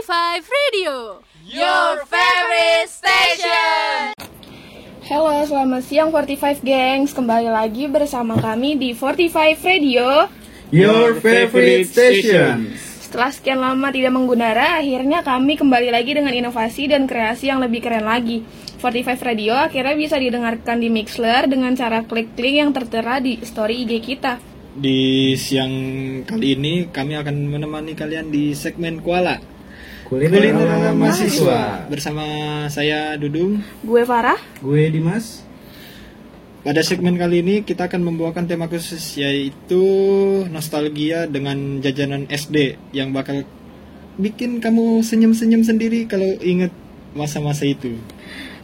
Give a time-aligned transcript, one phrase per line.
[0.00, 4.16] 45 Radio, your favorite station.
[5.04, 7.12] Halo, selamat siang 45 Gengs.
[7.12, 10.24] Kembali lagi bersama kami di 45 Radio.
[10.72, 12.72] Your favorite station.
[12.80, 17.84] Setelah sekian lama tidak menggunara, akhirnya kami kembali lagi dengan inovasi dan kreasi yang lebih
[17.84, 18.40] keren lagi.
[18.80, 23.84] 45 Radio akhirnya bisa didengarkan di Mixler dengan cara klik link yang tertera di story
[23.84, 24.40] IG kita.
[24.72, 25.76] Di siang
[26.24, 29.59] kali ini kami akan menemani kalian di segmen Kuala
[30.10, 31.86] Kuliner, ala mahasiswa.
[31.86, 32.26] bersama
[32.66, 33.62] saya Dudung.
[33.86, 34.42] Gue Farah.
[34.58, 35.46] Gue Dimas.
[36.66, 39.78] Pada segmen kali ini kita akan membawakan tema khusus yaitu
[40.50, 43.46] nostalgia dengan jajanan SD yang bakal
[44.18, 46.74] bikin kamu senyum-senyum sendiri kalau inget
[47.14, 47.94] masa-masa itu.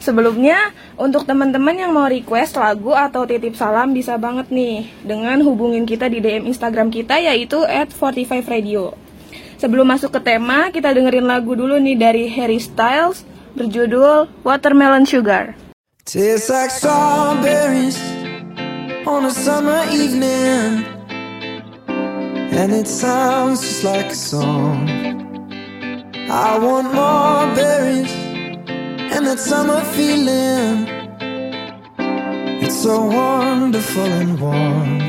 [0.02, 5.86] Sebelumnya, untuk teman-teman yang mau request lagu atau titip salam bisa banget nih dengan hubungin
[5.86, 9.05] kita di DM Instagram kita yaitu at 45 Radio.
[9.56, 13.24] Sebelum masuk ke tema, kita dengerin lagu dulu nih dari Harry Styles
[13.56, 15.56] berjudul Watermelon Sugar.
[16.05, 17.97] Tastes like strawberries
[19.08, 20.84] on a summer evening,
[22.53, 24.84] and it sounds just like a song.
[26.28, 28.12] I want more berries
[29.08, 30.84] and that summer feeling.
[32.61, 35.00] It's so wonderful and warm.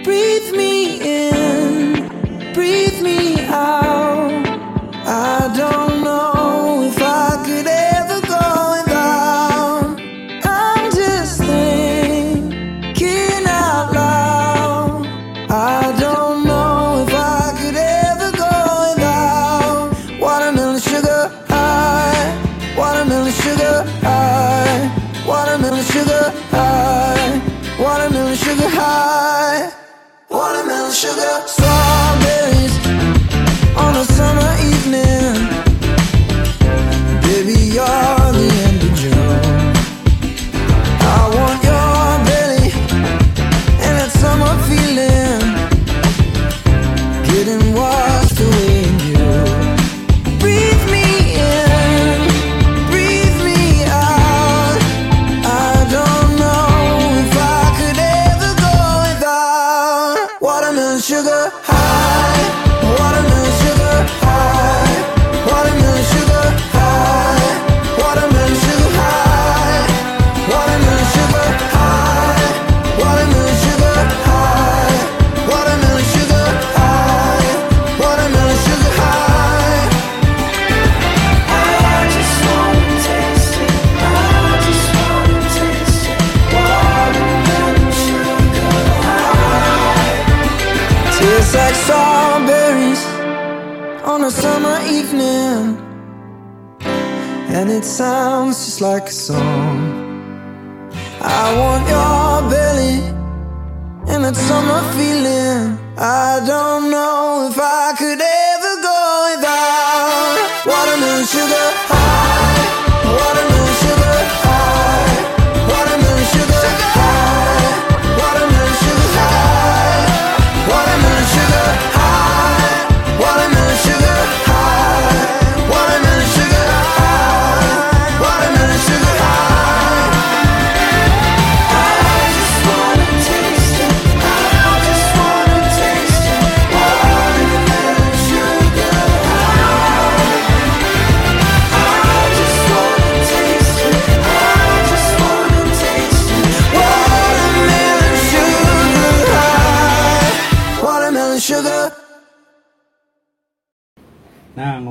[0.00, 2.08] Breathe me in,
[2.56, 4.46] breathe me out.
[5.06, 5.93] I don't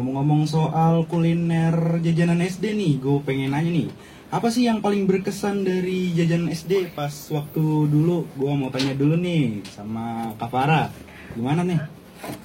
[0.03, 3.87] ngomong-ngomong soal kuliner jajanan SD nih, gue pengen nanya nih,
[4.35, 8.27] apa sih yang paling berkesan dari jajanan SD pas waktu dulu?
[8.35, 10.91] Gue mau tanya dulu nih sama Kak Farah,
[11.39, 11.79] gimana nih?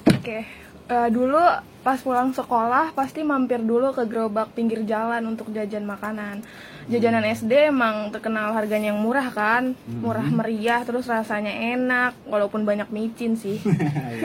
[0.07, 0.47] Oke,
[0.89, 1.39] eh, dulu
[1.79, 6.43] pas pulang sekolah pasti mampir dulu ke gerobak pinggir jalan untuk jajan makanan.
[6.89, 12.89] Jajanan SD emang terkenal harganya yang murah kan, murah meriah, terus rasanya enak, walaupun banyak
[12.89, 13.61] micin sih.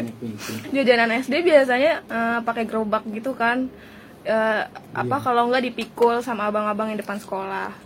[0.75, 3.69] Jajanan SD biasanya eh, pakai gerobak gitu kan,
[4.25, 4.63] Eh,
[4.97, 7.77] apa kalau nggak dipikul sama abang-abang yang depan sekolah.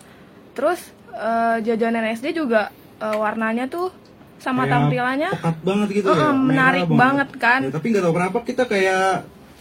[0.54, 0.78] Terus
[1.10, 2.70] eh, jajanan SD juga
[3.02, 3.90] eh, warnanya tuh
[4.38, 7.60] sama Kayak tampilannya pekat banget gitu Heeh, ya, menarik banget kan.
[7.60, 9.10] Ya, tapi nggak tahu kenapa kita kayak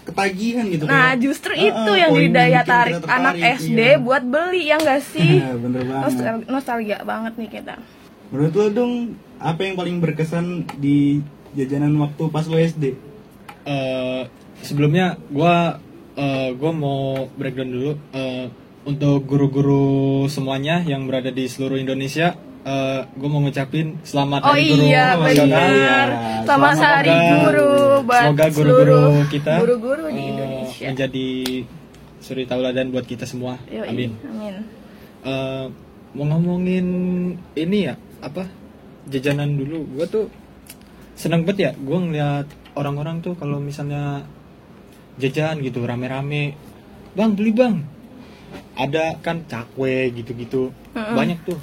[0.03, 0.83] ketagihan gitu.
[0.83, 3.97] Nah, kayak, justru "Ah, itu yang jadi daya tarik anak tertarik." SD Iya.
[3.99, 5.31] buat beli ya nggak sih?
[5.41, 6.03] Bener banget.
[6.05, 7.75] Nostal- nostalgia banget nih kita.
[8.27, 8.93] Menurut lo dong,
[9.37, 10.45] apa yang paling berkesan
[10.75, 11.19] di
[11.53, 12.95] jajanan waktu pas lo SD?
[13.63, 14.21] Eh,
[14.59, 15.83] sebelumnya gua
[16.49, 18.49] gue mau breakdown dulu Eh,
[18.83, 19.85] untuk guru-guru
[20.25, 22.33] semuanya yang berada di seluruh Indonesia.
[23.07, 25.61] Gue mau ngucapin selamat Oh Hari Guru iya Nasional.
[25.61, 26.07] benar.
[26.07, 26.41] ya.
[26.43, 27.69] Selamat Hari Guru
[28.03, 30.85] buat semoga guru-guru kita guru-guru di eh, Indonesia.
[30.89, 31.27] menjadi
[32.17, 33.55] suri tauladan buat kita semua.
[33.67, 34.11] Yoi, Amin.
[34.21, 34.55] Amin.
[35.23, 35.65] Eh,
[36.11, 36.87] mau ngomongin
[37.53, 38.49] ini ya apa
[39.05, 40.25] jajanan dulu gue tuh
[41.13, 44.25] seneng banget ya gue ngeliat orang-orang tuh kalau misalnya
[45.17, 46.53] jajan gitu rame-rame
[47.13, 47.75] bang beli bang
[48.77, 51.57] ada kan cakwe gitu-gitu banyak tuh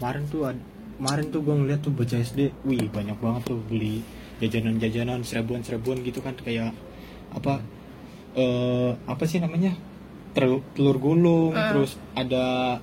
[0.00, 0.48] kemarin tuh
[0.96, 4.00] kemarin tuh gue ngeliat tuh bocah SD wih banyak banget tuh beli
[4.40, 6.72] jajanan-jajanan seribuan-seribuan gitu kan kayak
[7.36, 7.60] apa
[8.32, 9.76] eh apa sih namanya
[10.32, 12.80] telur, telur gulung terus ada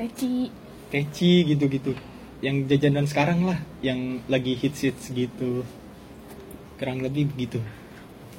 [0.00, 0.48] Teci.
[0.88, 1.92] teci gitu-gitu
[2.40, 5.60] yang jajanan sekarang lah yang lagi hits hits gitu
[6.80, 7.60] kurang lebih begitu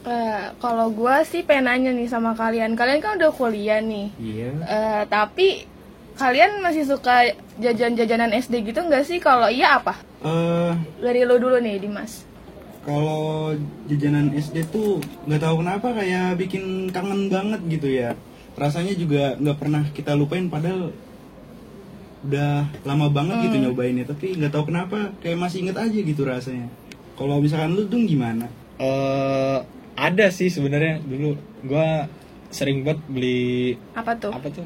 [0.01, 2.73] Eh, kalau gua sih pengen nanya nih sama kalian.
[2.73, 4.09] Kalian kan udah kuliah nih.
[4.17, 4.49] Iya.
[4.65, 5.69] Eh, tapi
[6.13, 9.17] kalian masih suka jajan-jajanan SD gitu nggak sih?
[9.17, 9.95] Kalau iya apa?
[10.21, 12.27] Eh, Dari lo dulu nih, Dimas.
[12.81, 13.53] kalau
[13.85, 14.97] jajanan SD tuh
[15.29, 18.17] nggak tahu kenapa kayak bikin kangen banget gitu ya.
[18.53, 20.89] Rasanya juga nggak pernah kita lupain padahal
[22.21, 26.69] udah lama banget gitu nyobainnya tapi nggak tahu kenapa kayak masih inget aja gitu rasanya.
[27.13, 28.49] Kalau misalkan lu dong gimana?
[28.77, 29.57] eh
[29.93, 32.09] ada sih sebenarnya dulu gua
[32.49, 34.33] sering banget beli Apa tuh?
[34.33, 34.65] apa tuh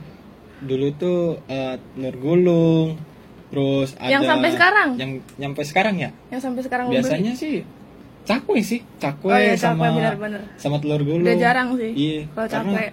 [0.66, 2.88] dulu tuh eh, telur gulung
[3.48, 4.90] terus ada Yang sampai sekarang?
[4.96, 6.98] yang nyampe sekarang ya Yang sampai sekarang lo beli?
[7.00, 7.62] biasanya sih
[8.22, 10.42] cakwe sih cakwe, Oh iya, sama cakwe, benar-benar.
[10.56, 11.92] sama telur gulung Udah jarang sih.
[11.94, 12.92] iya Kalau karena capek.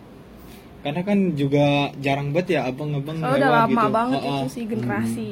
[0.83, 1.67] karena kan juga
[1.99, 3.91] jarang banget ya abang-abang Soalnya udah lama gitu.
[3.91, 4.37] banget Oh, oh.
[4.37, 5.29] itu sih generasi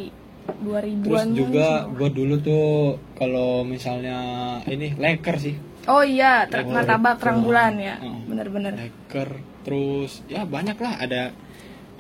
[0.56, 1.04] 2000-an.
[1.04, 2.66] terus juga gue dulu tuh
[3.12, 4.18] kalau misalnya
[4.64, 6.64] ini leker sih Oh iya, Leker.
[6.66, 7.96] martabak terang bulan ya.
[7.98, 8.20] Oh.
[8.24, 8.72] Bener-bener.
[8.74, 9.28] leker
[9.60, 11.32] terus ya banyak lah ada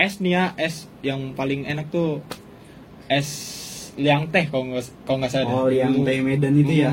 [0.00, 2.24] es nih ya es yang paling enak tuh
[3.04, 3.28] es
[4.00, 6.08] liang teh kalau nggak kalau nggak salah Oh, Dulu.
[6.08, 6.90] teh Medan itu ya?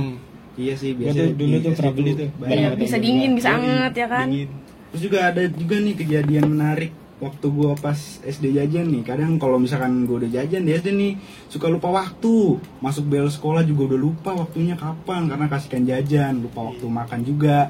[0.57, 2.29] Iya sih, biasa tuh dulu tuh pernah beli tuh.
[2.49, 4.25] Iya, bisa dingin, bisa anget ya kan?
[4.27, 4.49] dingin.
[4.89, 7.95] Terus juga ada juga nih kejadian menarik waktu gua pas
[8.25, 9.05] SD jajan nih.
[9.05, 11.13] Kadang kalau misalkan gua udah jajan di SD nih
[11.47, 12.57] suka lupa waktu.
[12.81, 17.69] Masuk bel sekolah juga udah lupa waktunya kapan karena kasihkan jajan, lupa waktu makan juga.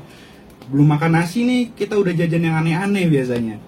[0.72, 3.60] Belum makan nasi nih kita udah jajan yang aneh-aneh biasanya.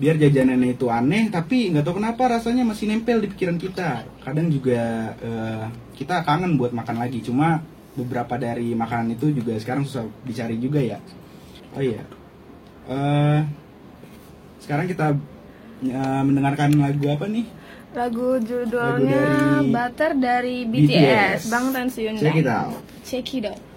[0.00, 4.04] Biar jajanannya itu aneh tapi nggak tahu kenapa rasanya masih nempel di pikiran kita.
[4.24, 5.64] Kadang juga eh,
[5.96, 7.20] kita kangen buat makan lagi.
[7.20, 7.60] Cuma
[7.92, 10.98] beberapa dari makanan itu juga sekarang susah dicari juga ya.
[11.76, 12.02] Oh iya.
[12.88, 13.40] Eh,
[14.64, 15.14] sekarang kita
[15.86, 17.46] eh, mendengarkan lagu apa nih?
[17.92, 20.88] Lagu judulnya Lagu dari Butter dari BTS.
[20.88, 21.86] BTS, Bang Tan.
[21.92, 22.80] Check it out.
[23.04, 23.71] Check it out.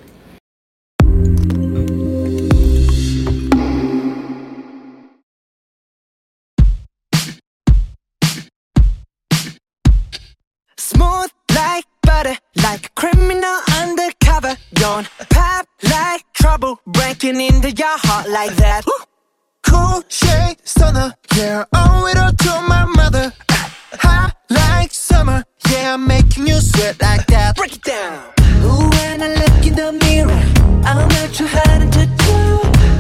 [10.85, 14.55] Smooth like butter, like a criminal undercover.
[14.75, 18.85] Don't pop like trouble, breaking into your heart like that.
[19.63, 23.33] Cool shade stunner, yeah, owe it all to my mother.
[23.93, 27.55] Hot like summer, yeah, I'm making you sweat like that.
[27.55, 28.21] Break it down.
[28.61, 30.43] Ooh, when I look in the mirror,
[30.85, 32.37] I'm not too hard to do.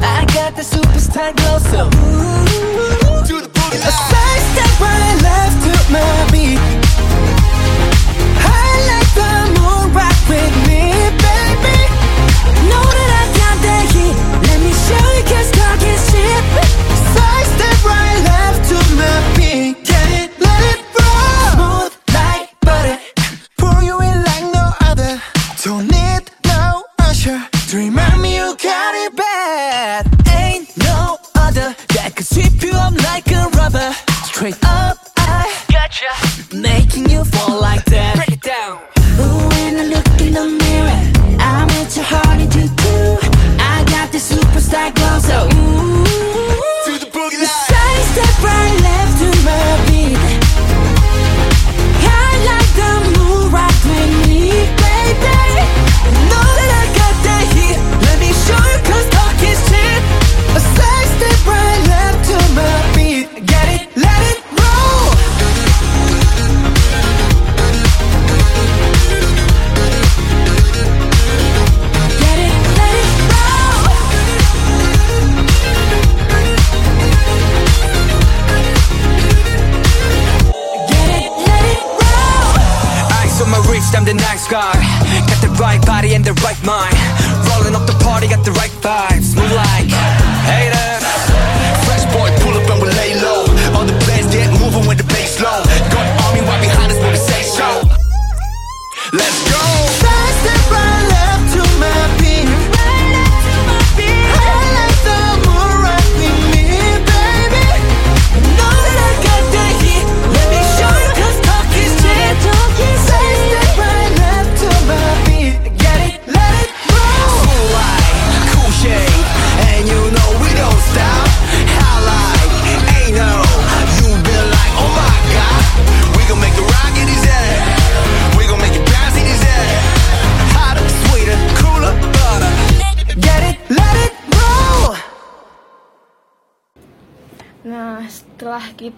[0.01, 3.77] I got the superstar glow, so ooh, do the boogie.
[3.77, 6.74] A side step right left to my beat.
[10.35, 10.64] With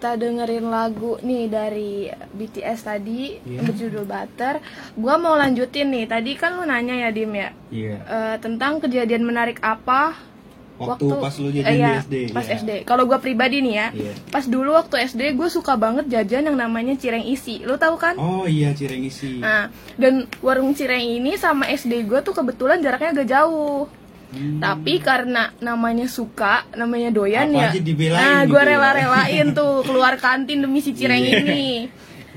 [0.08, 3.60] kita dengerin lagu nih dari BTS tadi Iya.
[3.60, 4.56] berjudul Butter,
[4.96, 6.08] gua mau lanjutin nih.
[6.08, 7.96] Tadi kan lu nanya ya Dim ya Iya.
[8.00, 10.16] eh, tentang kejadian menarik apa
[10.78, 12.56] Waktu pas lu jajan eh, di iya, SD, Pas iya.
[12.56, 12.70] SD.
[12.88, 14.12] Kalau gua pribadi nih ya, Iya.
[14.32, 17.60] pas dulu waktu SD gue suka banget jajan yang namanya cireng isi.
[17.66, 18.14] Lu tahu kan?
[18.16, 19.42] Oh iya cireng isi.
[19.42, 23.90] Nah, dan warung cireng ini sama SD gue tuh kebetulan jaraknya agak jauh.
[24.28, 24.60] Hmm.
[24.60, 27.68] Tapi karena namanya suka, namanya doyan Apa ya.
[27.68, 27.90] nah, gitu
[28.46, 28.68] gue ya.
[28.68, 31.40] rela-relain tuh keluar kantin demi si cireng Iya.
[31.40, 31.64] ini.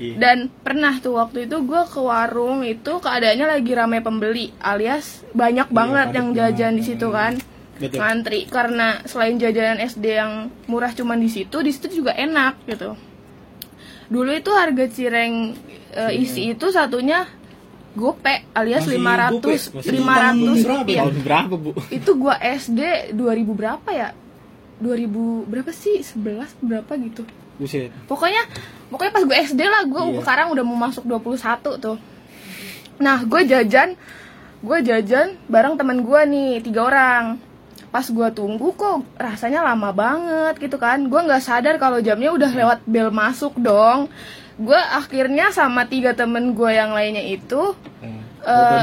[0.00, 0.16] Iya.
[0.16, 5.68] Dan pernah tuh waktu itu gue ke warung itu keadaannya lagi ramai pembeli, alias banyak
[5.68, 6.56] banget padat yang banget.
[6.56, 7.32] jajan di situ kan.
[7.76, 7.98] Betul.
[7.98, 10.32] Ngantri karena selain jajanan SD yang
[10.64, 12.96] murah cuman di situ, di situ juga enak gitu.
[14.08, 15.56] Dulu itu harga cireng
[15.92, 17.28] eh, isi itu satunya
[17.92, 19.52] gope alias Masih 500 gope?
[19.76, 20.80] Masih 500 tahun berapa?
[20.80, 21.04] rupiah.
[21.10, 21.70] Berapa bu?
[21.88, 22.80] Itu gua SD
[23.12, 24.08] 2000 berapa ya?
[24.80, 26.00] 2000 berapa sih?
[26.02, 27.22] 11 berapa gitu.
[27.60, 27.92] Buset.
[28.08, 28.42] Pokoknya
[28.88, 30.18] pokoknya pas gue SD lah, gue Iya.
[30.24, 31.96] sekarang udah mau masuk 21 tuh.
[32.98, 33.94] Nah, gue jajan
[34.62, 37.34] gue jajan bareng temen gue nih tiga orang
[37.90, 42.46] pas gue tunggu kok rasanya lama banget gitu kan gue nggak sadar kalau jamnya udah
[42.54, 44.06] lewat bel masuk dong
[44.62, 47.74] gue akhirnya sama tiga temen gue yang lainnya itu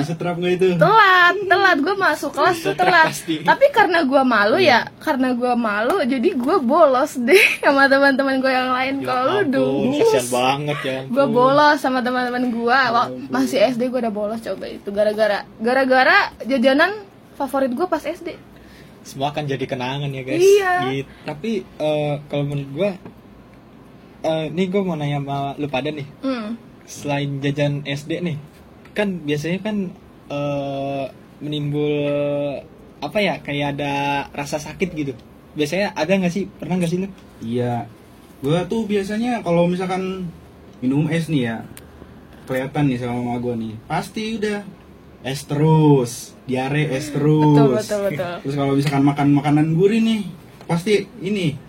[0.08, 0.68] setrap nggak itu?
[0.80, 3.44] telat telat gue masuk kelas tuh telat Pasti.
[3.44, 8.52] tapi karena gue malu ya karena gue malu jadi gue bolos deh sama teman-teman gue
[8.52, 11.00] yang lain kalau lu kasihan banget ya.
[11.12, 12.80] gue bolos sama teman-teman gue
[13.28, 17.04] masih SD gue udah bolos coba itu gara-gara gara-gara jajanan
[17.36, 18.36] favorit gue pas SD
[19.00, 20.44] Semua akan jadi kenangan ya guys.
[20.44, 20.74] Iya.
[20.92, 21.12] Gitu.
[21.24, 22.92] Tapi eh, kalau menurut gua,
[24.24, 26.08] eh, nih gue mau nanya sama lu pada nih.
[26.24, 26.48] hmm.
[26.90, 28.38] Selain jajan SD nih,
[28.98, 29.94] kan biasanya kan
[30.30, 31.06] eh,
[31.40, 31.94] menimbul
[33.00, 33.94] apa ya kayak ada
[34.36, 35.14] rasa sakit gitu.
[35.56, 36.46] Biasanya ada nggak sih?
[36.60, 37.08] Pernah nggak sih lu?
[37.44, 37.88] Iya.
[38.40, 40.28] Gua tuh biasanya kalau misalkan
[40.80, 41.58] minum es nih ya,
[42.48, 43.76] kelihatan nih sama mama gua nih.
[43.88, 44.64] Pasti udah
[45.20, 47.44] es terus, diare es terus.
[47.56, 50.22] betul betul betul Terus kalau misalkan makan makanan gurih nih,
[50.64, 51.69] pasti ini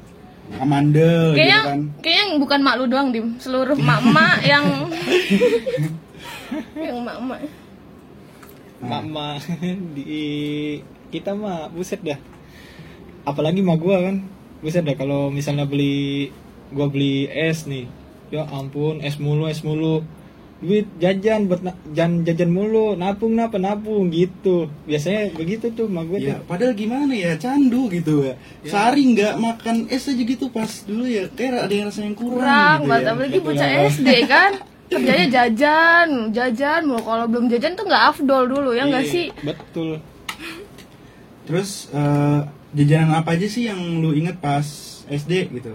[0.59, 1.81] amandel gitu kayaknya kan.
[2.03, 4.67] kayaknya bukan mak lu doang dim seluruh mak-mak yang
[6.75, 7.47] yang mak-mak
[8.81, 9.37] Mama
[9.97, 10.81] di
[11.13, 12.17] kita mah buset dah.
[13.29, 14.25] Apalagi mah gua kan.
[14.65, 16.33] Buset dah kalau misalnya beli
[16.73, 17.85] gua beli es nih.
[18.33, 20.01] Ya ampun, es mulu, es mulu.
[20.61, 24.69] Duit jajan buat na- jan jajan mulu, napung napa napung gitu.
[24.85, 26.45] Biasanya begitu tuh mah gua Ya, tuh.
[26.47, 28.37] padahal gimana ya, candu gitu ya.
[28.63, 32.77] Sehari nggak makan es aja gitu pas dulu ya, kayak ada yang rasanya kurang, kurang
[32.77, 33.11] gitu banget ya.
[33.11, 34.53] apalagi bocah SD kan
[34.87, 39.27] kerjanya jajan jajan mulu kalau belum jajan tuh nggak afdol dulu ya nggak Iya, sih
[39.41, 40.03] Betul.
[41.43, 42.41] Terus eh,
[42.73, 44.67] jajanan apa aja sih yang lu inget pas
[45.07, 45.73] SD gitu?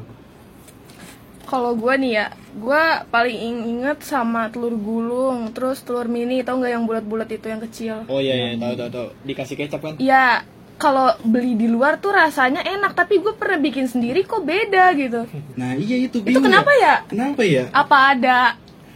[1.44, 6.56] kalau gue nih ya gue paling ing- inget sama telur gulung terus telur mini tau
[6.56, 9.08] nggak yang bulat-bulat itu yang kecil Oh iya iya, tahu tahu tahu.
[9.24, 9.94] Dikasih kecap kan?
[9.98, 10.40] ya
[10.76, 15.28] kalau beli di luar tuh rasanya enak tapi gue pernah bikin sendiri kok beda gitu
[15.60, 17.68] Nah iya itu itu bingung kenapa ya Kenapa ya?
[17.70, 18.40] apa ada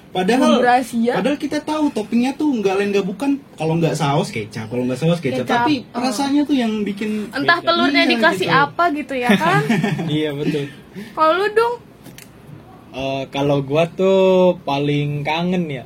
[0.09, 1.13] Padahal rahasia.
[1.13, 4.97] padahal kita tahu toppingnya tuh nggak lain nggak bukan kalau nggak saus kecap, kalau nggak
[4.97, 6.01] saus kecap, Kecap, tapi oh.
[6.01, 8.63] rasanya tuh yang bikin entah telurnya Iya, dikasih gitu.
[8.63, 9.61] apa gitu ya kan
[10.09, 10.65] iya betul.
[11.13, 11.73] kalau lu dong
[12.89, 14.17] Eh, kalau gua tuh
[14.63, 15.86] paling kangen ya.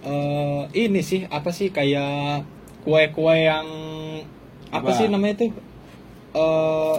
[0.00, 2.48] eh ini sih apa sih kayak
[2.80, 3.68] kue-kue yang
[4.66, 4.96] apa, Apa?
[4.96, 5.52] sih namanya tuh?
[6.32, 6.96] eh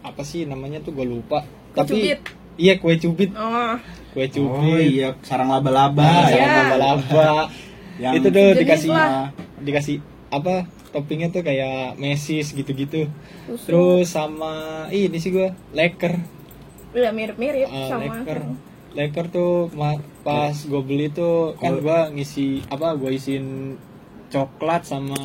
[0.00, 1.38] apa sih namanya tuh gua lupa.
[1.68, 2.20] Kue Tapi cubit.
[2.54, 3.74] iya kue cubit, oh
[4.08, 4.86] kue Oh cubit.
[4.88, 5.98] iya, sarang laba-laba.
[5.98, 6.38] Nah, Iya.
[6.38, 7.30] sama laba-laba.
[7.98, 9.34] Yang itu tuh dikasih lah.
[9.58, 9.96] dikasih
[10.30, 10.54] apa?
[10.88, 13.10] Toppingnya tuh kayak mesis gitu-gitu.
[13.66, 14.54] Terus sama
[14.88, 16.22] ini sih gua leker.
[16.88, 18.38] udah mirip-mirip Ah, sama leker
[18.90, 23.76] leker tuh ma- pas gue beli tuh kan gue ngisi apa gue isiin
[24.28, 25.16] coklat sama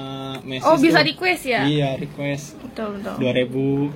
[0.42, 1.06] mesis oh bisa tuh.
[1.06, 3.92] request ya iya request betul betul dua ribu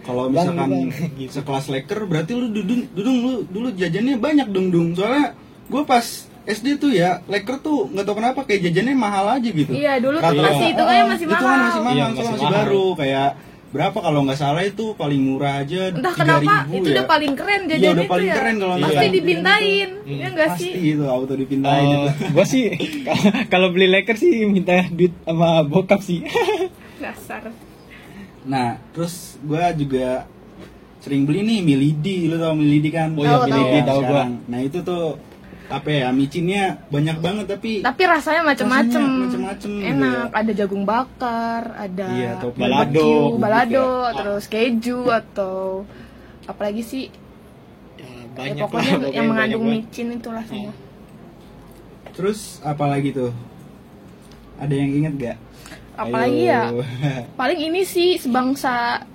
[0.00, 1.32] Kalau misalkan bang, gitu.
[1.34, 4.92] sekelas leker berarti lu dudung dudung lu dulu jajannya banyak dong dung.
[4.92, 5.32] Soalnya
[5.64, 6.04] gue pas
[6.44, 9.72] SD tuh ya leker tuh nggak tahu kenapa kayak jajannya mahal aja gitu.
[9.72, 11.64] Iya, dulu tuh masih hitungnya masih itu kan mahal.
[11.64, 12.56] masih mahal, Iya, soalnya masih masih, mahal.
[12.60, 13.28] baru kayak
[13.74, 16.94] berapa kalau nggak salah itu paling murah aja entah 3.000 kenapa itu ya.
[16.94, 20.14] udah paling keren Iya, jajannya udah itu paling ya keren kalau pasti misalkan dipintain Hmm,
[20.14, 22.10] ya enggak pasti sih itu auto dipindahin itu.
[22.30, 22.64] gue sih
[23.52, 26.22] kalau beli leker sih minta duit sama bokap sih
[27.02, 27.50] dasar
[28.44, 30.28] Nah, terus gua juga
[31.00, 33.08] sering beli nih milidi, lu tau milidi kan?
[33.10, 33.88] Oh iya, Tahu, milidi tahu.
[33.88, 34.24] tahu gue.
[34.44, 35.04] Nah, itu tuh
[35.66, 36.08] apa ya?
[36.10, 40.38] Micinnya banyak banget tapi tapi rasanya macem-macem macem-macem gitu enak ya.
[40.38, 43.08] ada jagung bakar ada Iya, topping Balado.
[43.36, 44.16] balado Gitu ya.
[44.16, 45.56] terus keju atau
[46.44, 47.04] apalagi sih
[47.94, 50.72] Ya, ya, banyak pokoknya lah, yang mengandung banyak micin itulah semua
[52.12, 53.32] Terus apa lagi tuh?
[54.54, 55.38] Ada yang inget gak?
[55.94, 56.82] apalagi ya Ayo.
[57.40, 59.06] paling ini sih sebangsa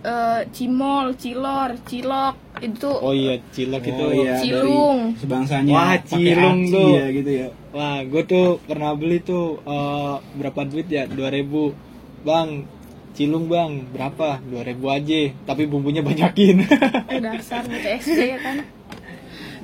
[0.00, 5.00] eh, cimol cilor cilok itu oh iya cilok itu Oh iya, Cilung.
[5.18, 6.90] sebangsanya Wah, Cilung aci tuh.
[6.94, 7.48] ya gitu ya.
[7.70, 11.04] Wah, gue tuh pernah beli tuh eh, berapa duit ya?
[11.06, 11.74] 2000
[12.22, 12.64] Bang,
[13.12, 14.40] cilung bang, berapa?
[14.40, 16.62] 2000 aja, tapi bumbunya banyakin.
[17.12, 18.58] eh, dasar gitu SD ya kan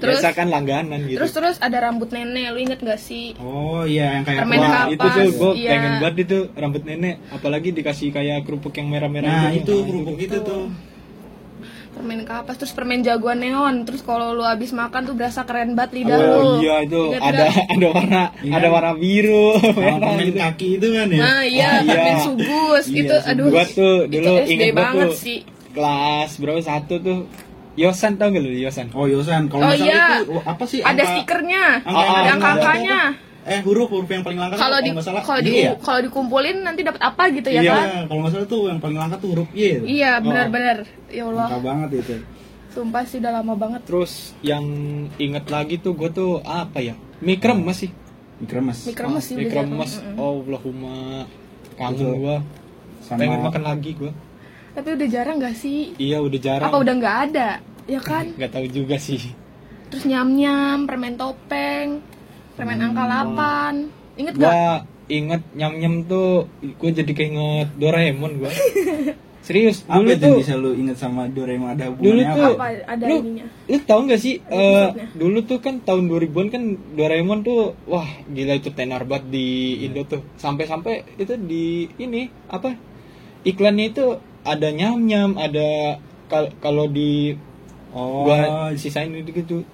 [0.01, 1.21] terus Biasa kan langganan gitu.
[1.21, 4.69] terus terus ada rambut nenek lu inget gak sih Oh iya yang kayak Permen Wah,
[4.89, 5.71] kapas, itu tuh gue iya.
[5.71, 9.77] pengen banget itu rambut nenek, apalagi dikasih kayak kerupuk yang merah-merah Nah gitu.
[9.77, 10.63] itu kerupuk itu tuh.
[12.01, 16.01] Permen kapas terus permen jagoan neon terus kalau lu habis makan tuh berasa keren banget
[16.01, 17.67] lidah Oh lu iya itu Ingat ada nggak?
[17.77, 18.53] ada warna Iya.
[18.57, 20.39] ada warna biru, merah permen gitu.
[20.41, 21.21] kaki itu kan ya.
[21.21, 21.93] nah iya Oh, iya.
[21.93, 25.15] permen sugus Iya, itu aduh Gua tuh dulu inget banget tuh.
[25.15, 25.39] sih
[25.71, 27.21] Kelas berapa satu tuh?
[27.73, 28.91] Yosan tau gak lu Yosan?
[28.91, 30.21] Oh Yosan, kalau Oh, iya.
[30.21, 30.81] itu oh, apa sih?
[30.81, 33.09] ada angka- stikernya angka Oh, yang ada yang
[33.43, 35.73] Eh huruf huruf yang paling langka tuh, kalau di nggak kalau di ya?
[35.79, 37.73] kalau dikumpulin nanti dapat apa gitu ya Iya.
[37.73, 39.69] kan Iya, kalau nggak salah tuh yang paling langka tuh huruf Y.
[39.89, 40.23] iya Oh.
[40.23, 40.77] benar-benar
[41.09, 42.15] ya Allah Langka banget itu.
[42.71, 44.65] sumpah sih udah lama banget Terus yang
[45.17, 46.95] inget lagi tuh gue tuh apa ya?
[47.19, 47.91] Mie kremes sih.
[48.39, 48.79] Mikremes.
[48.83, 49.93] Mie kremes sih Mie udah kremes.
[49.95, 50.15] jarang.
[50.15, 50.45] Mm-mm.
[50.45, 50.97] Allahumma
[51.75, 52.37] kangen gue.
[53.01, 54.13] Sama Pengen makan lagi gue.
[54.71, 56.69] tapi udah jarang gak sih Iya udah jarang.
[56.69, 57.49] apa udah nggak ada
[57.85, 59.19] ya kan Gak tahu juga sih.
[59.89, 61.99] terus nyam nyam permen topeng
[62.61, 62.87] permen Hmm.
[62.87, 68.53] angka 8 inget gak inget nyam nyam tuh gue jadi keinget Doraemon gue.
[69.41, 70.35] Serius apa dulu tuh.
[70.37, 72.67] bisa lu inget sama Doraemon ada Dulu tuh apa?
[72.85, 75.07] ada lu, ininya lu tau gak sih Ada eh, episode-nya.
[75.17, 79.49] dulu tuh kan tahun 2000-an kan Doraemon tuh wah gila itu tenar banget di
[79.83, 81.65] Indo tuh sampai-sampai itu di
[81.97, 82.77] ini apa
[83.43, 84.05] iklannya itu
[84.43, 87.35] ada nyam-nyam ada kal- kalau di
[87.91, 88.39] Oh, gua
[88.77, 89.67] sisain itu gitu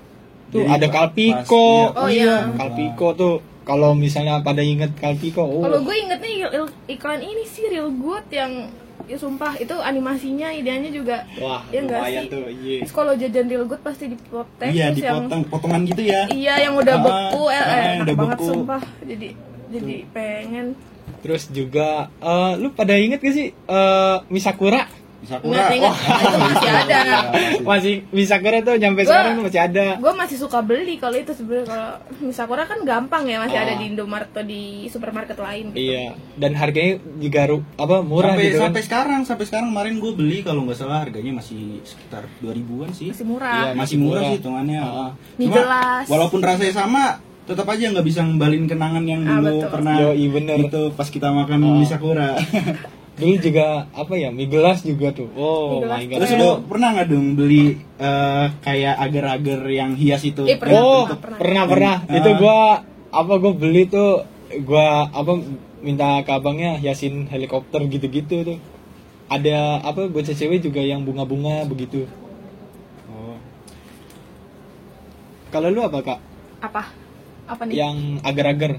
[0.48, 2.50] tuh Jadi ada Kalpiko pas- Oh, iya.
[2.52, 7.42] Kalpiko tuh kalau misalnya pada inget Kalpiko oh kalau gue ingetnya il- il- iklan ini
[7.44, 8.70] sih real good yang
[9.04, 12.30] ya sumpah itu animasinya ideanya juga wah ya nggak lumayan sih?
[12.32, 16.02] tuh iya terus kalau jajan real good pasti dipotek Iya, terus yang dipotong potongan gitu
[16.04, 16.22] ya.
[16.28, 18.46] iya yang udah Ah, beku eh, ah, eh, yang enak udah banget beku.
[18.48, 19.28] sumpah jadi
[19.68, 20.66] jadi pengen
[21.18, 24.86] terus juga eh, lu pada inget gak sih eh Misakura
[25.22, 25.56] Sakura.
[25.66, 25.92] Ingat, ingat.
[25.92, 27.00] Wah, Itu masih ada.
[27.62, 31.66] masih Misakura tuh sampai Gua- sekarang masih ada gue masih suka beli kalau itu sebenarnya
[31.66, 31.88] kalau
[32.20, 33.64] Misakura kan gampang ya masih Ah.
[33.64, 35.80] ada di Indomaret atau di supermarket lain gitu.
[35.82, 37.40] Iya, dan harganya juga
[37.74, 38.64] apa murah sampai gitu kan.
[38.66, 43.10] sampai sekarang sampai sekarang kemarin gue beli kalau nggak salah harganya masih sekitar 2000-an sih
[43.10, 43.56] Masih murah.
[43.56, 44.28] Iya, masih murah murah.
[44.28, 45.10] sih hitungannya Ah.
[45.36, 46.04] Cuma, gelas.
[46.06, 47.04] walaupun rasanya sama
[47.42, 49.70] tetap aja nggak bisa ngembalin kenangan yang Ah, dulu betul.
[49.70, 50.56] pernah Yoi, bener.
[50.62, 52.34] itu pas kita makan di Sakura
[53.16, 55.32] Dulu juga apa ya, mie gelas juga tuh.
[55.32, 56.20] Oh my god.
[56.20, 60.76] terus lu pernah nggak dong beli eh, kayak agar-agar yang hias itu Eh, pernah.
[60.76, 61.38] Oh, pernah.
[61.40, 61.94] pernah pernah.
[62.02, 62.12] Ah.
[62.12, 62.58] Itu gua
[63.08, 64.20] apa gua beli tuh
[64.62, 65.32] gua apa
[65.80, 68.58] minta ke abangnya hiasin helikopter gitu-gitu tuh.
[69.26, 72.04] Ada apa bocah cewek juga yang bunga-bunga begitu.
[73.06, 73.40] oh.
[75.48, 76.20] Kalau lu apa, Kak?
[76.60, 76.82] Apa?
[77.46, 77.80] Apa nih?
[77.80, 78.72] Yang agar-agar.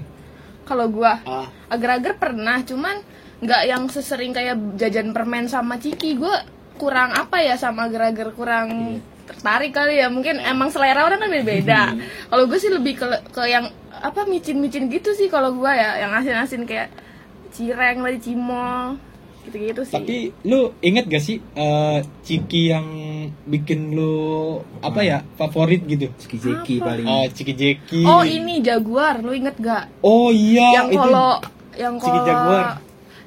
[0.62, 3.00] Kalau gua Ah, agar-agar pernah, cuman
[3.38, 6.18] nggak yang sesering kayak jajan permen sama ciki.
[6.18, 6.42] Gua
[6.78, 10.08] kurang apa ya sama agar-agar kurang tertarik kali ya.
[10.10, 11.94] Mungkin emang selera orang kan beda-beda.
[12.30, 16.14] Kalau gue sih lebih ke ke yang apa micin-micin gitu sih kalau gua ya, yang
[16.14, 16.94] asin-asin kayak
[17.50, 18.94] cireng tadi cimol
[19.48, 19.96] gitu-gitu sih.
[19.96, 22.86] Tapi lu inget gak sih eh, ciki yang
[23.48, 26.12] bikin lu apa ya favorit gitu?
[26.20, 26.86] Skizeki Apa?
[26.92, 28.04] paling Oh, ciki jeki.
[28.04, 29.88] Oh ini Jaguar, lu inget gak?
[30.04, 31.40] Oh iya, yang kalau
[31.74, 32.64] yang Ciki kalau Jaguar.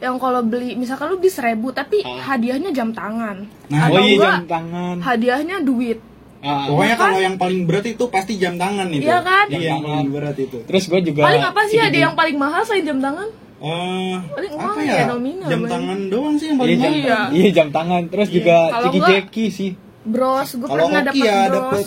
[0.02, 2.34] Yang kalau beli misalkan lu beli seribu tapi Ah.
[2.34, 4.96] hadiahnya jam tangan Nah, oh atau iya enggak jam tangan.
[5.00, 6.00] hadiahnya duit
[6.42, 7.06] Ah, pokoknya kan?
[7.06, 9.46] kalau yang paling berat itu pasti jam tangan itu Iya kan?
[9.48, 12.62] iya yang paling berat itu Terus gue juga paling apa sih ada yang paling mahal
[12.64, 13.30] selain jam tangan
[13.62, 14.94] Eh, Paling apa ya?
[14.96, 15.70] ya, nominal, jam Bang.
[15.72, 16.98] tangan doang sih yang Iya paling jam, mahal.
[17.00, 17.20] Iya.
[17.32, 18.02] iya jam tangan.
[18.10, 18.36] Terus Iya.
[18.36, 19.72] juga Kalau ciki gua- jeki sih.
[20.04, 21.86] bros gue Kalau pernah dapat ya bros dapat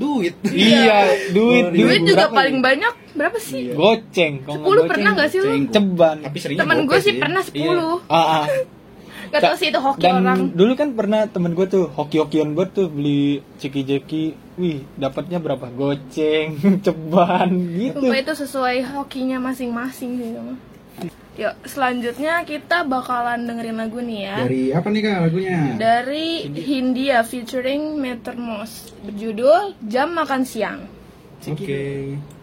[0.00, 0.34] duit.
[0.48, 0.98] Iya,
[1.30, 2.62] duit, Oh, duit juga berapa paling ya?
[2.64, 4.34] banyak berapa sih Goceng.
[4.40, 5.52] 10 goceng, pernah nggak sih lu?
[5.68, 6.16] Ceban.
[6.24, 7.20] Tapi seringnya temen gue sih ya.
[7.20, 8.46] pernah 10 Ah, ah.
[9.30, 12.74] Gak tau sih itu hoki Dan orang dulu kan pernah temen gue tuh hoki-hokian buat
[12.74, 14.24] tuh beli ciki jeki.
[14.58, 15.70] Wih, dapatnya berapa?
[15.70, 18.02] Goceng, ceban gitu.
[18.02, 20.54] Sumpah itu sesuai hokinya masing-masing sih sama.
[21.40, 25.58] Yuk, selanjutnya kita bakalan dengerin lagu nih ya Dari apa nih kak lagunya?
[25.80, 30.84] dari Hindia featuring Metermos berjudul Jam Makan Siang.
[31.40, 31.56] Oke.
[31.56, 32.39] saatnya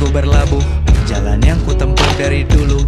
[0.00, 0.64] tempatku berlabuh.
[1.04, 2.80] Jalan yang ku tempuh dari dulu.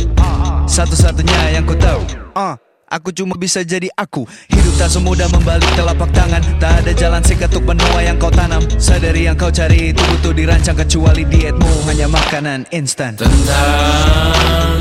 [0.65, 2.01] Satu-satunya yang ku tahu.
[2.33, 2.57] Ah,
[2.93, 4.29] Aku cuma bisa jadi aku.
[4.53, 6.45] Hidup tak semudah membalik telapak tangan.
[6.61, 8.61] Tak ada jalan singkat untuk benua yang kau tanam.
[8.77, 11.89] Sadari yang kau cari itu butuh dirancang Kecuali dietmu.
[11.89, 13.17] Hanya makanan instan.
[13.17, 14.77] Tentang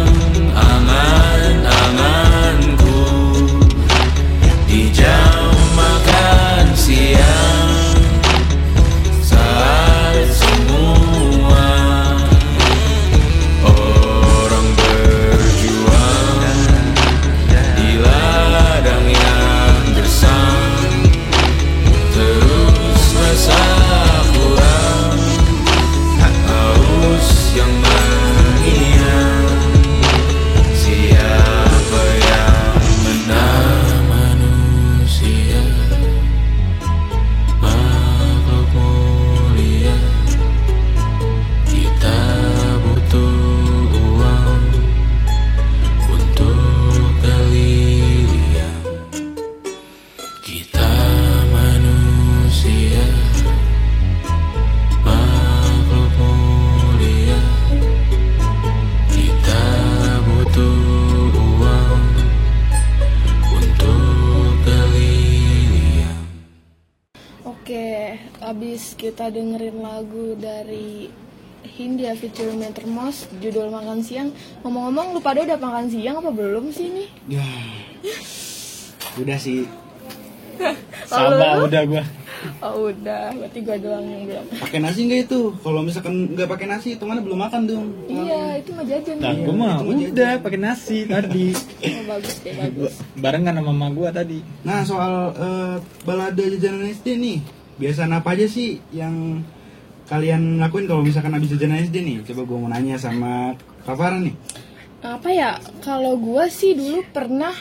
[0.52, 3.00] angan-anganku
[4.67, 7.61] di jam makan siang
[69.02, 71.10] kita dengerin lagu dari
[71.66, 74.30] Hindia featuring Metermos judul makan siang.
[74.62, 77.10] Ngomong-ngomong, lu pada udah makan siang apa belum sih nih?
[77.26, 77.50] Ya.
[79.18, 79.66] Udah sih.
[81.10, 82.06] Sama udah gua.
[82.62, 84.46] Oh udah, berarti gua doang yang belum.
[84.62, 85.42] Pakai nasi nggak itu?
[85.66, 87.86] Kalau misalkan nggak pakai nasi, itu mana belum makan dong.
[88.06, 89.18] Iya, itu mah jajan.
[89.18, 89.42] Nah, nih.
[89.46, 90.14] gua mah itu mah jajan.
[90.14, 91.48] udah pakai nasi tadi.
[91.58, 92.94] Oh, bagus deh, bagus.
[93.18, 94.46] Barengan sama mama gua tadi.
[94.62, 97.38] Nah soal eh, balada jajanan SD nih,
[97.82, 99.41] biasaan apa aja sih yang
[100.06, 102.17] kalian lakuin kalau misalkan habis jajanan SD nih?
[102.30, 104.36] Coba gue mau nanya sama Kak Farah nih.
[105.02, 105.58] Apa ya?
[105.82, 107.58] Kalau gua sih dulu pernah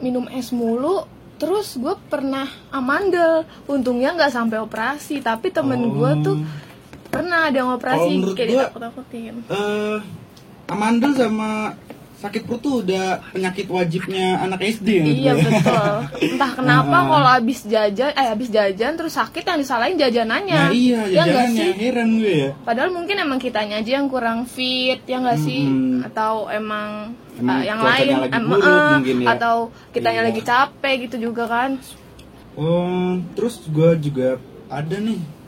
[0.00, 1.04] minum es mulu,
[1.36, 3.44] terus gue pernah amandel.
[3.68, 6.40] Untungnya nggak sampai operasi, tapi temen gua tuh
[7.12, 9.34] pernah ada yang operasi kayak ditakut-takutin.
[9.50, 9.98] Eh,
[10.72, 11.76] amandel sama
[12.20, 15.44] sakit perut tuh udah penyakit wajibnya anak SD menurut Iya gue.
[15.46, 15.88] betul.
[16.28, 17.04] Entah kenapa Ah.
[17.06, 20.52] kalau habis jajan, eh habis jajan terus sakit yang disalahin jajanannya.
[20.54, 21.72] Nah iya Ya jajanannya sih?
[21.74, 22.50] heran gue ya.
[22.60, 25.64] Padahal mungkin emang kitanya aja yang kurang fit, ya nggak sih?
[25.64, 26.04] Mm-mm.
[26.04, 29.28] Atau emang, Emang ah, yang lain, em- mungkin ya.
[29.32, 29.56] atau
[29.90, 30.28] kitanya Iya.
[30.28, 31.80] lagi capek gitu juga kan?
[32.52, 35.39] Oh, terus gue juga ada nih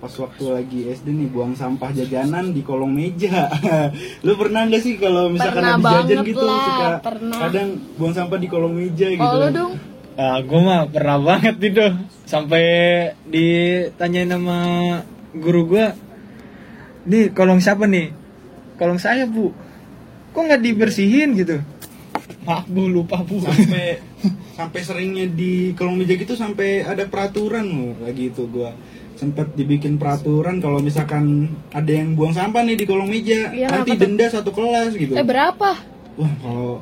[0.00, 3.52] pas waktu lagi SD nih buang sampah jajanan di kolong meja.
[4.24, 7.38] Lu pernah nggak sih kalau misalkan Pernah habis jajan banget gitu lah, suka pernah.
[7.38, 9.20] kadang buang sampah di kolong meja gitu.
[9.20, 9.72] Kalau lu dong,
[10.16, 11.86] Ah, gua mah pernah banget itu.
[12.24, 12.64] Sampai
[13.24, 14.58] ditanyain sama
[15.32, 15.92] guru gua
[17.02, 18.12] nih kolong siapa nih?
[18.76, 19.52] Kolong saya bu.
[20.32, 21.36] Kok nggak dibersihin?
[21.36, 21.60] gitu.
[22.42, 23.40] Maaf bu lupa bu.
[23.40, 24.00] Sampai
[24.52, 28.72] sampai seringnya di kolong meja gitu sampai ada peraturan loh lagi itu gua
[29.20, 31.24] sempet dibikin peraturan kalau misalkan
[31.70, 35.20] ada yang buang sampah nih di kolong meja Iya, nanti denda satu kelas gitu eh
[35.22, 35.76] berapa?
[36.16, 36.80] wah kalau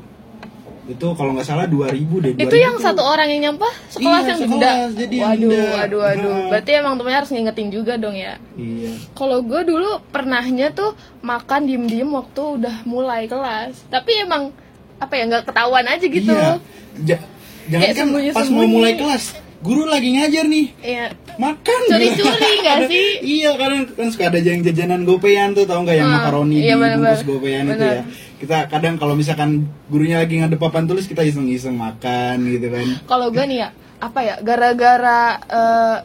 [0.88, 4.22] itu kalau nggak salah 2000 deh Itu 2000 yang tuh- satu orang yang nyampah sekelas
[4.22, 4.70] Iya, yang denda.
[4.94, 5.68] jadi waduh, denda.
[5.74, 6.32] waduh, waduh.
[6.32, 6.48] Nah.
[6.48, 8.34] Berarti emang temennya harus ngingetin juga dong ya.
[8.54, 13.84] iya Kalau gue dulu pernahnya tuh makan diem-diem waktu udah mulai kelas.
[13.86, 14.48] Tapi emang
[14.96, 16.32] apa ya nggak ketahuan aja gitu.
[16.32, 16.56] Iya.
[17.04, 17.26] Ja-
[17.68, 19.24] jangan Kayak kan pas mau mulai kelas
[19.58, 21.06] guru lagi ngajar nih Iya.
[21.34, 22.30] makan Curi-curi
[22.62, 23.06] nggak Ada- sih?
[23.20, 26.74] iya kadang kan suka ada yang jajanan gopean tuh tau nggak yang Ah, makaroni iya,
[26.74, 26.98] di bener-bener.
[27.10, 28.02] bungkus gopean itu ya
[28.38, 29.50] kita kadang kalau misalkan
[29.86, 33.68] gurunya lagi ngadep papan tulis kita iseng-iseng makan gitu kan Kalau gue nih ya
[33.98, 35.96] apa ya gara-gara eh,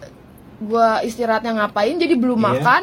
[0.60, 2.48] gue istirahatnya ngapain jadi belum Iya.
[2.52, 2.82] makan.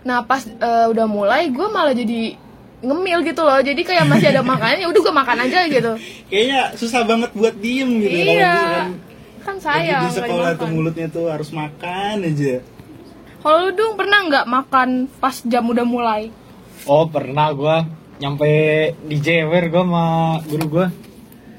[0.00, 2.34] Nah pas eh, udah mulai gue malah jadi
[2.80, 3.58] ngemil gitu loh.
[3.58, 5.92] Jadi kayak masih ada makanannya, udah gue makan aja gitu.
[6.26, 8.50] kayaknya susah banget buat diem gitu kalau iya.
[8.50, 8.88] misalkan
[9.48, 12.60] Kan saya di sekolah tuh mulutnya tuh harus makan aja.
[13.38, 16.28] Kalau lu dong pernah nggak makan pas jam udah mulai?
[16.84, 17.76] oh pernah gua.
[18.18, 18.50] Nyampe
[19.02, 20.04] di jewer gua sama
[20.44, 20.86] guru gua.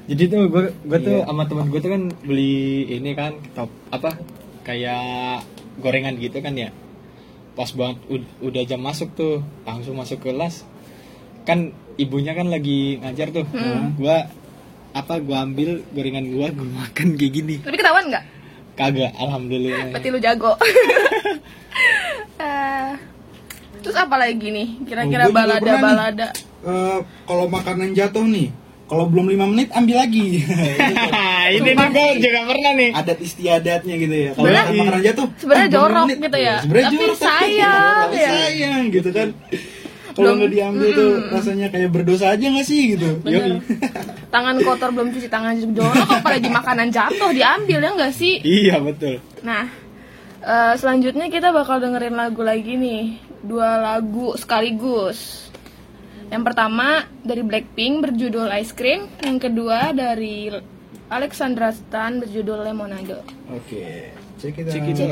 [0.06, 1.26] Jadi tuh gua gua tuh Iya.
[1.26, 2.56] sama teman gua tuh kan beli
[2.88, 4.14] ini kan top apa
[4.62, 5.42] kayak
[5.78, 6.70] gorengan gitu kan ya.
[7.52, 10.62] Pas banget ud- udah jam masuk tuh langsung masuk kelas.
[11.42, 13.46] Kan ibunya kan lagi ngajar tuh.
[13.96, 14.30] Gua
[14.90, 17.56] apa gue ambil gorengan gue gue makan kayak gini.
[17.62, 18.24] Tapi ketahuan nggak?
[18.74, 19.94] Kagak alhamdulillah.
[19.94, 20.52] Berarti lu jago.
[22.40, 22.90] Uh,
[23.82, 24.68] terus apa lagi nih?
[24.88, 26.28] Kira-kira oh, balada balada.
[26.60, 28.50] Uh, kalau makanan jatuh nih
[28.90, 30.42] kalau belum lima menit ambil lagi.
[31.56, 32.90] Ini nih gue juga pernah nih.
[32.90, 34.30] Adat istiadatnya gitu ya.
[34.34, 36.18] Kalau makanan jatuh sebenarnya ah, jorok menit.
[36.26, 36.56] gitu ya.
[36.58, 38.30] Sebenarnya tapi jorok sayang tapi, ya.
[38.34, 39.28] sayang gitu kan
[40.14, 43.08] kalau nggak diambil mm tuh rasanya kayak berdosa aja nggak sih gitu?
[43.22, 43.62] Bener.
[44.34, 48.34] tangan kotor belum cuci tangan jorok apalagi makanan jatuh diambil ya nggak sih?
[48.42, 49.22] Iya betul.
[49.46, 49.70] Nah
[50.42, 53.04] uh, selanjutnya kita bakal dengerin lagu lagi nih.
[53.40, 55.48] Dua lagu sekaligus.
[56.30, 60.46] Yang pertama dari Blackpink berjudul Ice Cream, yang kedua dari
[61.10, 63.26] Alexandra Stan berjudul Lemonade.
[63.50, 64.54] Oke, okay.
[64.94, 65.10] check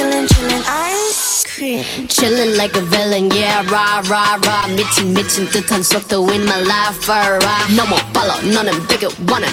[0.00, 1.84] chillin', chillin', ice cream.
[2.08, 4.66] Chillin' like a villain, yeah, rah, rah, rah.
[4.74, 7.66] 미친, 미친 듯한 속도 in my life, rah.
[7.76, 9.44] 너무 빨라, 너는 되게 made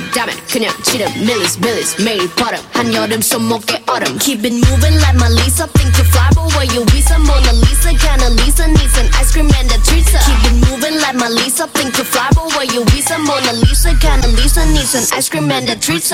[0.47, 2.63] 그냥 지름, millis, millis, 매일 버릇.
[2.73, 4.17] 한여름 손목에 얼음.
[4.19, 7.51] Keep it moving like my Lisa, think you fly, but where you be some Mona
[7.51, 10.07] Lisa, kinda Lisa, needs an ice cream and a treat.
[10.07, 13.51] Keep it moving like my Lisa, think you fly, but where you be some Mona
[13.53, 16.07] Lisa, kinda Lisa, needs an ice cream and a treat.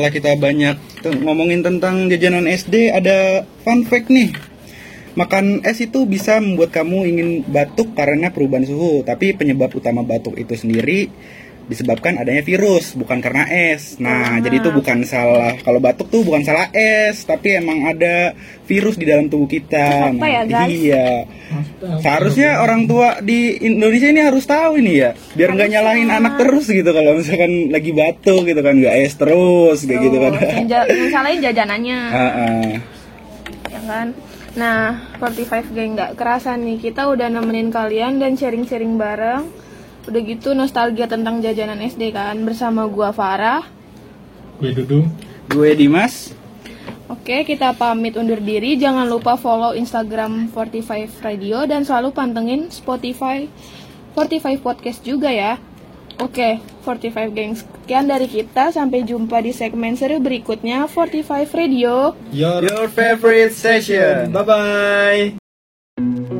[0.00, 0.76] Setelah kita banyak
[1.20, 4.32] ngomongin tentang jajanan SD, ada fun fact nih.
[5.12, 10.40] Makan es itu bisa membuat kamu ingin batuk karena perubahan suhu, tapi penyebab utama batuk
[10.40, 11.12] itu sendiri
[11.70, 14.02] disebabkan adanya virus, bukan karena es.
[14.02, 15.54] Nah, jadi itu bukan salah.
[15.62, 18.34] Kalau batuk tuh bukan salah es, tapi emang ada
[18.66, 20.10] virus di dalam tubuh kita.
[20.10, 20.66] Apa ya, guys?
[20.66, 21.08] Iya.
[22.02, 26.66] Seharusnya orang tua di Indonesia ini harus tahu ini ya, biar nggak nyalahin anak terus
[26.66, 30.32] gitu kalau misalkan lagi batuk gitu kan, nggak es terus kayak gitu kan.
[31.14, 31.98] Salahin jajanannya.
[32.10, 32.66] Heeh.
[33.70, 34.06] ya kan
[34.58, 39.46] nah 45 geng nggak kerasa nih kita udah nemenin kalian dan sharing-sharing bareng
[40.08, 43.80] udah gitu nostalgia tentang jajanan SD kan bersama gua Farah
[44.60, 45.08] Gue Dudung.
[45.48, 46.36] Gue Dimas.
[47.08, 48.76] Oke, kita pamit undur diri.
[48.76, 53.48] Jangan lupa follow Instagram 45 Radio dan selalu pantengin Spotify
[54.14, 55.56] 45 Podcast juga ya.
[56.20, 57.64] Oke, 45 gengs.
[57.64, 58.68] Sekian dari kita.
[58.70, 62.12] Sampai jumpa di segmen seri berikutnya 45 Radio.
[62.30, 64.28] Your, Your favorite station.
[64.30, 66.39] Bye bye.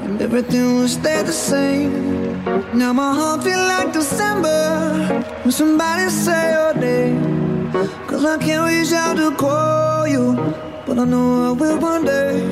[0.00, 2.44] and everything will stay the same.
[2.74, 7.70] Now my heart feel like December when somebody say your name.
[8.06, 10.34] Cause I can't reach out to call you,
[10.86, 12.42] but I know I will one day.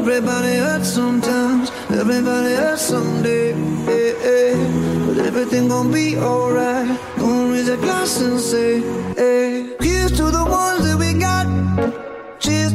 [0.00, 3.50] Everybody hurts sometimes, everybody hurts someday.
[3.50, 5.06] Yeah.
[5.06, 6.98] But everything gon' be alright.
[7.18, 8.80] Gonna raise a glass and say,
[9.14, 9.76] hey.
[9.80, 10.89] Here's to the ones